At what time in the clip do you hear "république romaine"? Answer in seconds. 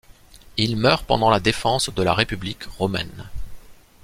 2.15-3.29